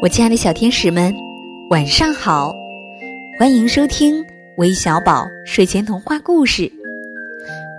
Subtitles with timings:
[0.00, 1.12] 我亲爱的小天使们，
[1.70, 2.54] 晚上好！
[3.36, 4.24] 欢迎收听
[4.56, 6.70] 微小宝睡前童话故事，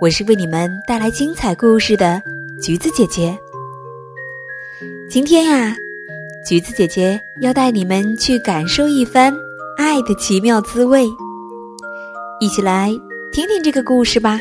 [0.02, 2.22] 我是为你们带来精彩故事的
[2.60, 3.34] 橘子姐姐。
[5.08, 5.74] 今天呀，
[6.46, 9.34] 橘子姐姐要带你们去感受一番
[9.78, 11.06] 爱的奇妙滋味，
[12.38, 12.90] 一起来
[13.32, 14.38] 听听这个故事吧。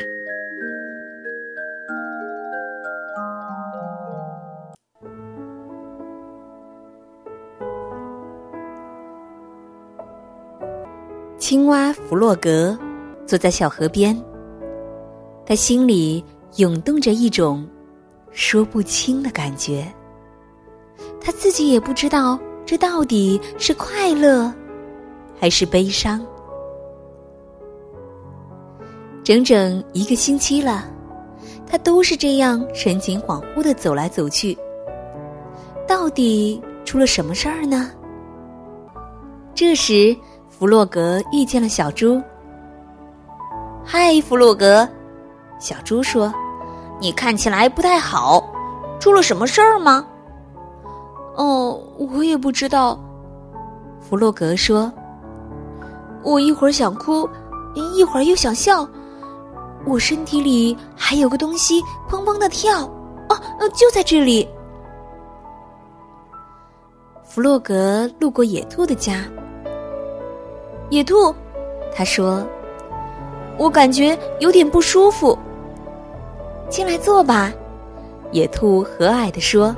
[11.49, 12.77] 青蛙弗洛格
[13.25, 14.15] 坐在小河边，
[15.47, 16.23] 他心里
[16.57, 17.67] 涌动着一种
[18.29, 19.91] 说不清的感觉。
[21.19, 24.53] 他自己也不知道这到底是快乐
[25.39, 26.23] 还是悲伤。
[29.23, 30.85] 整整一个星期了，
[31.65, 34.55] 他都是这样神情恍惚的走来走去。
[35.87, 37.89] 到底出了什么事儿呢？
[39.55, 40.15] 这时。
[40.59, 42.21] 弗洛格遇见了小猪。
[43.81, 44.85] 嗨，弗洛格，
[45.57, 46.33] 小猪说
[46.99, 48.43] ：“你看起来不太好，
[48.99, 50.05] 出了什么事儿吗？”
[51.37, 52.99] 哦，我也不知道。
[54.01, 54.91] 弗洛格说
[56.23, 57.27] ：“我一会儿想哭，
[57.95, 58.85] 一会儿又想笑，
[59.85, 62.81] 我身体里还有个东西砰砰的跳。
[63.29, 64.45] 哦，就在这里。”
[67.23, 69.23] 弗洛格路过野兔的家。
[70.89, 71.33] 野兔，
[71.93, 72.45] 他说
[73.57, 75.37] ：“我感觉有点不舒服。”
[76.67, 77.53] 进来坐吧，
[78.31, 79.75] 野兔和蔼地说：“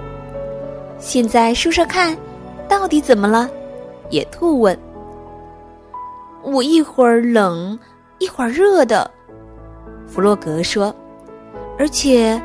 [1.00, 2.18] 现在说说看，
[2.68, 3.50] 到底怎么了？”
[4.10, 4.78] 野兔问。
[6.44, 7.78] “我一会儿冷，
[8.20, 9.10] 一会儿热的。”
[10.08, 10.94] 弗洛格说
[11.78, 12.42] ，“而且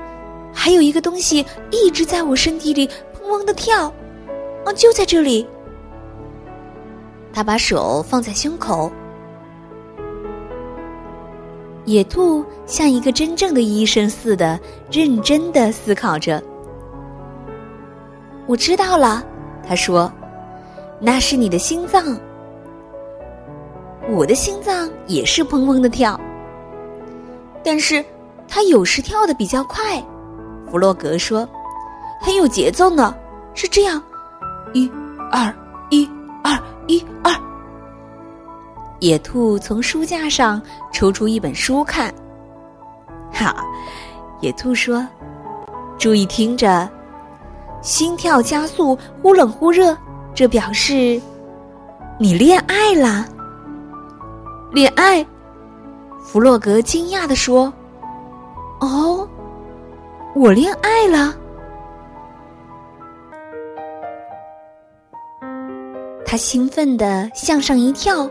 [0.52, 3.92] 还有一个东西一直在我身体里砰砰的跳，
[4.64, 5.46] 啊，就在这里。”
[7.36, 8.90] 他把手放在胸口。
[11.84, 14.58] 野兔像一个真正的医生似的，
[14.90, 16.42] 认真的思考着。
[18.46, 19.22] 我知道了，
[19.68, 20.10] 他说
[20.98, 22.18] ：“那是你的心脏。
[24.08, 26.18] 我的心脏也是砰砰的跳，
[27.62, 28.02] 但是
[28.48, 30.02] 它有时跳的比较快。”
[30.72, 31.46] 弗洛格说
[32.18, 33.14] ：“很有节奏呢，
[33.52, 34.02] 是这样，
[34.72, 34.90] 一、
[35.30, 35.54] 二、
[35.90, 36.08] 一。”
[36.42, 37.32] 二一二，
[39.00, 40.60] 野兔从书架上
[40.92, 42.14] 抽出一本书看。
[43.32, 43.56] 哈，
[44.40, 45.06] 野兔说
[45.98, 46.88] ：“注意听着，
[47.82, 49.96] 心跳加速，忽冷忽热，
[50.32, 51.20] 这表示
[52.18, 53.26] 你恋爱了。”
[54.72, 55.26] 恋爱？
[56.22, 57.72] 弗洛格惊讶的说
[58.80, 59.28] ：“哦，
[60.34, 61.34] 我恋爱了。”
[66.28, 68.28] 他兴奋地向上一跳，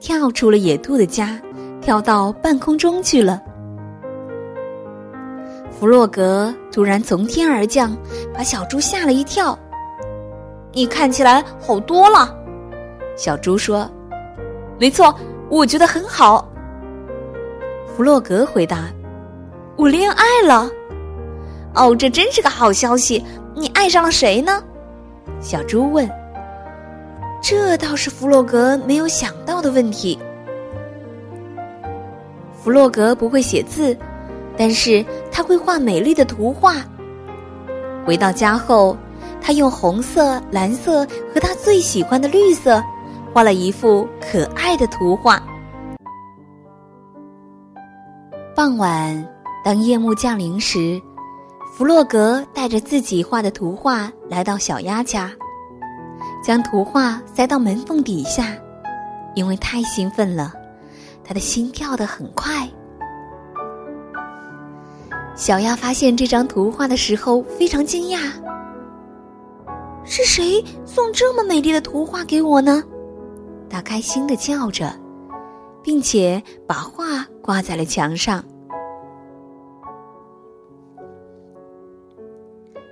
[0.00, 1.40] 跳出了野兔的家，
[1.80, 3.40] 跳到半空中去了。
[5.70, 7.96] 弗洛格突然从天而降，
[8.34, 9.56] 把小猪吓了一跳。
[10.74, 12.36] “你看起来好多了。”
[13.16, 13.88] 小猪说。
[14.76, 15.14] “没错，
[15.48, 16.50] 我觉得很好。”
[17.96, 18.86] 弗洛格回答。
[19.78, 20.68] “我恋爱了。
[21.76, 23.24] ”“哦，这真是个好消息！
[23.54, 24.60] 你爱上了谁呢？”
[25.40, 26.10] 小猪问。
[27.46, 30.18] 这倒是弗洛格没有想到的问题。
[32.54, 33.94] 弗洛格不会写字，
[34.56, 36.76] 但是他会画美丽的图画。
[38.06, 38.96] 回到家后，
[39.42, 42.82] 他用红色、蓝色和他最喜欢的绿色，
[43.34, 45.42] 画了一幅可爱的图画。
[48.56, 49.28] 傍晚，
[49.62, 50.98] 当夜幕降临时，
[51.76, 55.30] 弗洛格带着自己画的图画来到小鸭家。
[56.44, 58.54] 将图画塞到门缝底下，
[59.34, 60.52] 因为太兴奋了，
[61.24, 62.68] 他的心跳得很快。
[65.34, 68.30] 小鸭发现这张图画的时候非常惊讶
[70.04, 72.84] ：“是谁送这么美丽的图画给我呢？”
[73.70, 74.94] 他开心的叫着，
[75.82, 78.44] 并且把画挂在了墙上。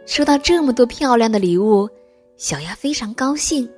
[0.07, 1.87] 收到这么多漂亮的礼物。
[2.43, 3.71] 小鸭非常高兴，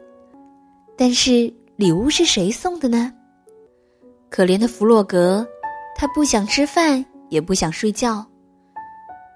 [0.97, 3.13] 但是礼物是谁送的呢？
[4.31, 5.47] 可怜的弗洛格，
[5.95, 8.25] 他不想吃饭，也不想睡觉。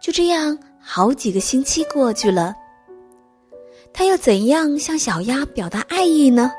[0.01, 2.55] 就这样，好几个星期过去了。
[3.93, 6.51] 他要怎样向小鸭表达爱意呢？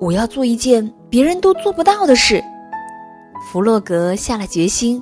[0.00, 2.42] 我要做一件别人都做不到的事。
[3.48, 5.00] 弗洛格下了决心，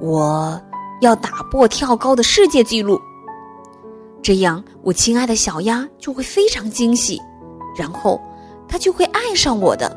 [0.00, 0.62] 我
[1.00, 3.00] 要打破跳高的世界纪录。
[4.22, 7.20] 这样我亲爱的小鸭就会非常惊喜，
[7.76, 8.20] 然后
[8.68, 9.96] 它就会爱上我的。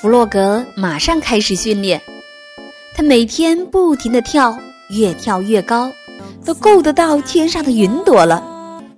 [0.00, 2.00] 弗洛格马上开始训练，
[2.94, 4.56] 他每天不停的跳，
[4.90, 5.90] 越跳越高，
[6.44, 8.42] 都够得到天上的云朵了。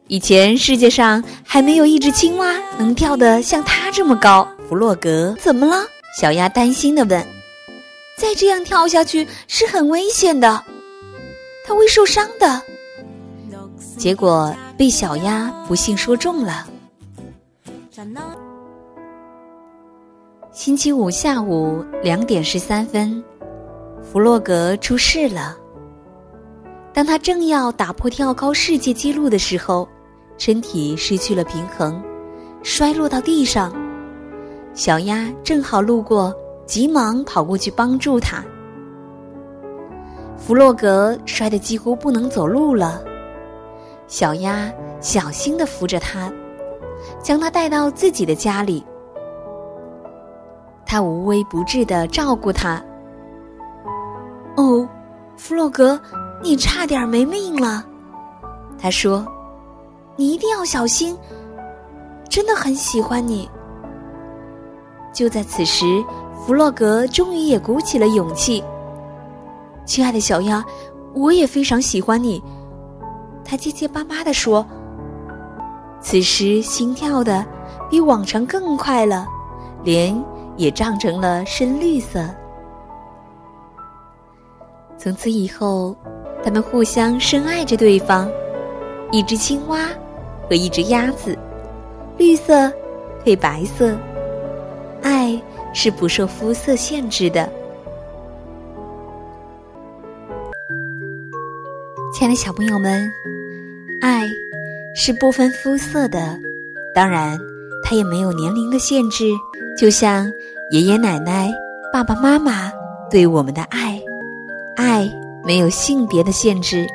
[0.08, 4.46] 以前世界上还没有一只青蛙能跳得像它这么高。
[4.68, 5.84] 弗洛格，怎么了？
[6.20, 7.35] 小鸭担心的问。
[8.18, 10.64] 再这样跳下去是很危险的，
[11.66, 12.62] 它会受伤的。
[13.96, 16.66] 结果被小鸭不幸说中了。
[20.52, 23.22] 星期五下午两点十三分，
[24.02, 25.56] 弗洛格出事了。
[26.92, 29.88] 当他正要打破跳高世界纪录的时候。
[30.38, 31.98] 身体失去了平衡，
[32.62, 33.74] 摔落到地上。
[34.74, 36.30] 小鸭正好路过，
[36.66, 38.44] 急忙跑过去帮助他。
[40.36, 43.02] 弗洛格摔得几乎不能走路了，
[44.06, 44.70] 小鸭
[45.00, 46.30] 小心的扶着他，
[47.22, 48.84] 将他带到自己的家里。
[50.84, 52.82] 他无微不至的照顾他。
[54.56, 54.88] 哦，
[55.36, 55.98] 弗洛格，
[56.42, 57.84] 你差点没命了，
[58.78, 59.26] 他说。
[60.18, 61.14] 你一定要小心，
[62.26, 63.46] 真的很喜欢你。
[65.12, 65.84] 就在此时，
[66.44, 68.62] 弗洛格终于也鼓起了勇气。
[69.84, 70.64] 亲爱的小鸭，
[71.14, 72.42] 我也非常喜欢你。
[73.44, 74.64] 他结结巴巴的说，
[76.00, 77.44] 此时心跳的
[77.88, 79.26] 比往常更快了，
[79.82, 80.20] 脸
[80.56, 82.28] 也涨成了深绿色。
[84.98, 85.96] 从此以后，
[86.42, 88.28] 他们互相深爱着对方，
[89.10, 89.88] 一只青蛙。
[90.48, 91.36] 和一只鸭子，
[92.16, 92.72] 绿色
[93.24, 93.98] 配白色，
[95.26, 95.42] 爱
[95.72, 97.50] 是不受肤色限制的。
[102.14, 103.10] 亲爱的小朋友们，
[104.00, 104.22] 爱
[104.94, 106.38] 是不分肤色的，
[106.94, 107.36] 当然，
[107.82, 109.24] 它也没有年龄的限制。
[109.76, 110.32] 就像
[110.70, 111.52] 爷爷奶奶、
[111.92, 112.70] 爸爸妈妈
[113.10, 114.00] 对我们的爱，
[114.76, 115.10] 爱
[115.44, 116.86] 没有性别的限制。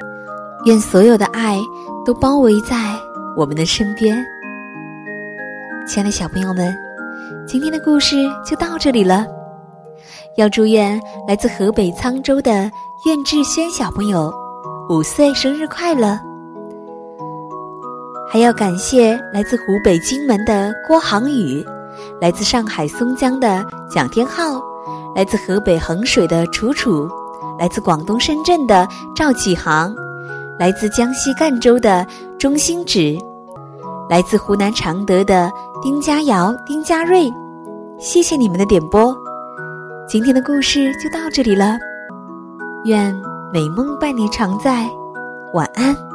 [0.65, 1.59] 愿所有的爱
[2.05, 2.95] 都包围在。
[3.33, 4.25] 我们的身边，
[5.87, 6.75] 亲爱的小朋友们，
[7.47, 8.15] 今天的故事
[8.45, 9.25] 就到这里了。
[10.37, 12.71] 要祝愿来自河北沧州的
[13.05, 14.33] 苑志轩小朋友
[14.89, 16.17] 五岁生日快乐！
[18.29, 21.63] 还要感谢来自湖北荆门的郭航宇，
[22.21, 24.61] 来自上海松江的蒋天浩，
[25.13, 27.09] 来自河北衡水的楚楚，
[27.59, 29.93] 来自广东深圳的赵启航。
[30.57, 32.05] 来自江西赣州的
[32.37, 33.17] 钟兴芷，
[34.11, 35.49] 来自湖南常德的
[35.81, 37.31] 丁佳瑶、丁佳瑞，
[37.97, 39.15] 谢谢你们的点播。
[40.05, 41.77] 今天的故事就到这里了，
[42.83, 43.15] 愿
[43.53, 44.85] 美梦伴你常在，
[45.53, 46.10] 晚安。